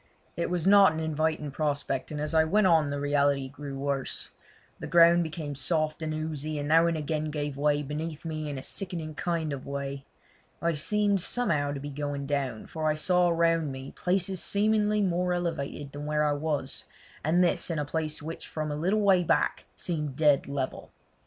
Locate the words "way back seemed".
19.01-20.15